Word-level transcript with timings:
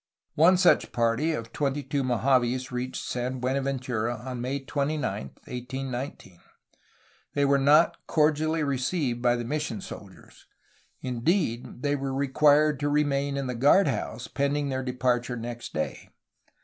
One 0.33 0.57
such 0.57 0.91
party 0.91 1.31
of 1.31 1.53
twenty 1.53 1.83
two 1.83 2.03
Mojaves 2.03 2.71
reached 2.71 3.03
San 3.05 3.39
Buenaventura 3.39 4.15
on 4.15 4.41
May 4.41 4.59
29, 4.61 5.11
1819. 5.45 6.39
They 7.35 7.45
were 7.45 7.59
not 7.59 7.97
cordially 8.07 8.63
received 8.63 9.21
by 9.21 9.35
the 9.35 9.45
mission 9.45 9.79
soldiers; 9.79 10.47
indeed, 11.01 11.83
they 11.83 11.95
were 11.95 12.15
required 12.15 12.79
to 12.79 12.89
remain 12.89 13.37
in 13.37 13.45
the 13.45 13.53
guard 13.53 13.87
house, 13.87 14.27
pending 14.27 14.69
their 14.69 14.81
departure 14.81 15.37
next 15.37 15.71
day. 15.71 16.09